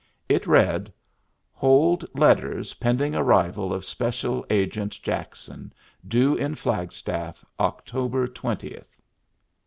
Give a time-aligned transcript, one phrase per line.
[0.27, 0.91] It read,
[1.51, 5.71] "Hold letters pending arrival of special agent Jackson,
[6.07, 8.95] due in Flagstaff October twentieth."